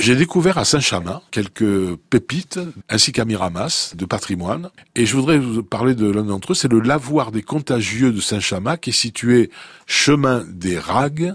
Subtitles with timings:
[0.00, 2.58] J'ai découvert à Saint-Chamas quelques pépites
[2.88, 4.70] ainsi qu'à Miramas de patrimoine.
[4.96, 8.18] Et je voudrais vous parler de l'un d'entre eux, c'est le lavoir des contagieux de
[8.18, 9.50] Saint-Chamas qui est situé
[9.84, 11.34] chemin des Ragues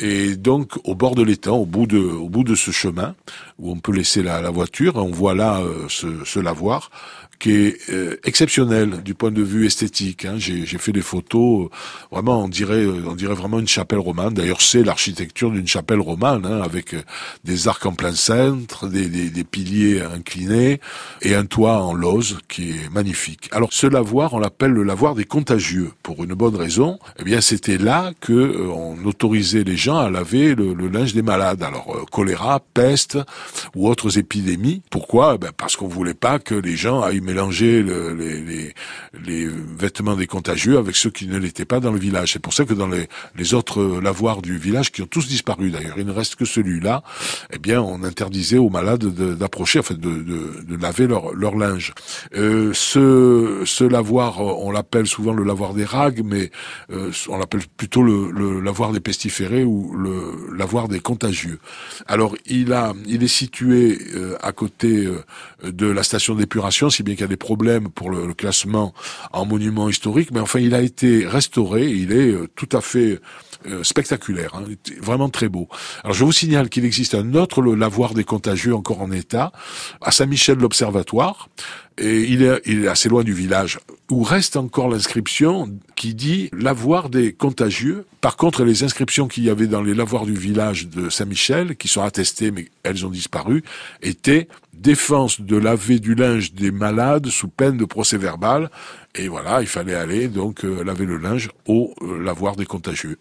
[0.00, 3.14] et donc au bord de l'étang, au bout de au bout de ce chemin
[3.60, 6.90] où on peut laisser la, la voiture, on voit là euh, ce, lavoir
[7.38, 10.26] qui est euh, exceptionnel du point de vue esthétique.
[10.26, 10.34] Hein.
[10.36, 11.68] J'ai fait des photos, euh,
[12.12, 14.34] vraiment, on dirait, on dirait vraiment une chapelle romane.
[14.34, 16.94] D'ailleurs, c'est l'architecture d'une chapelle romane, hein, avec
[17.44, 20.80] des arcs en plein centre, des, piliers inclinés
[21.22, 23.48] et un toit en lose qui est magnifique.
[23.52, 26.98] Alors, ce lavoir, on l'appelle le lavoir des contagieux, pour une bonne raison.
[27.18, 31.22] Eh bien, c'était là que on autorisait les gens à laver le, le linge des
[31.22, 31.62] malades.
[31.62, 33.16] Alors, choléra, peste
[33.74, 34.82] ou autres épidémies.
[34.90, 35.34] Pourquoi?
[35.34, 38.74] Eh ben, Parce qu'on voulait pas que les gens aillent mélanger le, les, les,
[39.26, 42.32] les, vêtements des contagieux avec ceux qui ne l'étaient pas dans le village.
[42.32, 45.70] C'est pour ça que dans les, les autres lavoirs du village, qui ont tous disparu
[45.70, 47.02] d'ailleurs, il ne reste que celui-là,
[47.52, 49.04] eh bien, on interdisait aux malades
[49.36, 51.92] d'approcher, en de, de, de, laver leur, leur linge.
[52.34, 56.50] Euh, ce, ce lavoir, on l'appelle souvent le lavoir des ragues, mais
[56.90, 61.58] euh, on l'appelle plutôt le, le, lavoir des pestiférés ou le lavoir des contagieux.
[62.06, 65.24] Alors, il a, il est situé euh, à côté euh,
[65.70, 68.94] de la station d'épuration, si bien qu'il y a des problèmes pour le, classement
[69.32, 73.20] en monument historique, mais enfin il a été restauré, il est euh, tout à fait
[73.66, 74.64] euh, spectaculaire, hein,
[75.00, 75.68] vraiment très beau.
[76.02, 79.52] Alors je vous signale qu'il existe un autre lavoir des contagieux encore en état,
[80.00, 81.48] à Saint-Michel l'Observatoire,
[82.00, 83.78] et il est, il est assez loin du village,
[84.10, 88.06] où reste encore l'inscription qui dit lavoir des contagieux.
[88.22, 91.88] Par contre, les inscriptions qu'il y avait dans les lavoirs du village de Saint-Michel, qui
[91.88, 93.62] sont attestées mais elles ont disparu,
[94.02, 98.70] étaient défense de laver du linge des malades sous peine de procès verbal.
[99.14, 103.18] Et voilà, il fallait aller donc euh, laver le linge au euh, lavoir des contagieux.